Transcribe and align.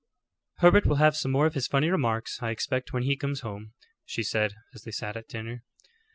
"Herbert 0.57 0.87
will 0.87 0.95
have 0.95 1.15
some 1.15 1.29
more 1.29 1.45
of 1.45 1.53
his 1.53 1.67
funny 1.67 1.87
remarks, 1.91 2.41
I 2.41 2.49
expect, 2.49 2.91
when 2.91 3.03
he 3.03 3.15
comes 3.15 3.41
home," 3.41 3.73
she 4.03 4.23
said, 4.23 4.55
as 4.73 4.81
they 4.81 4.89
sat 4.91 5.15
at 5.15 5.27
dinner. 5.29 5.61